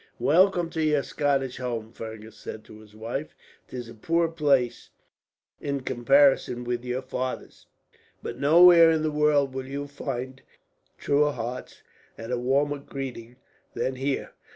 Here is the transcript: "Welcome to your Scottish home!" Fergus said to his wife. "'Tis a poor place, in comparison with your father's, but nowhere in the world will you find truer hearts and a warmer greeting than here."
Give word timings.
"Welcome 0.17 0.71
to 0.71 0.81
your 0.83 1.03
Scottish 1.03 1.57
home!" 1.57 1.91
Fergus 1.91 2.35
said 2.35 2.63
to 2.63 2.79
his 2.79 2.95
wife. 2.95 3.35
"'Tis 3.67 3.87
a 3.87 3.93
poor 3.93 4.27
place, 4.29 4.89
in 5.59 5.81
comparison 5.81 6.63
with 6.63 6.83
your 6.83 7.03
father's, 7.03 7.67
but 8.23 8.39
nowhere 8.39 8.89
in 8.89 9.03
the 9.03 9.11
world 9.11 9.53
will 9.53 9.67
you 9.67 9.85
find 9.85 10.41
truer 10.97 11.31
hearts 11.33 11.83
and 12.17 12.31
a 12.31 12.39
warmer 12.39 12.79
greeting 12.79 13.35
than 13.75 13.95
here." 13.97 14.31